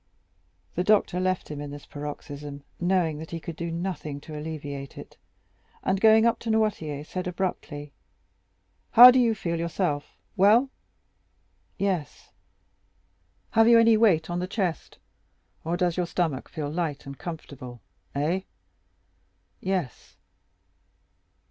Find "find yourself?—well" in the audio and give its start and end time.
9.35-10.71